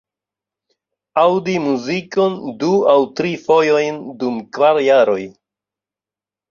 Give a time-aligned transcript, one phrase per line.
[1.23, 5.21] Aŭdi muzikon du aŭ tri fojojn dum kvar jaroj!